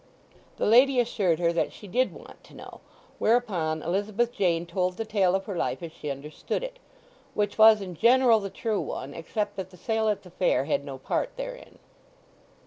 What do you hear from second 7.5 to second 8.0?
was in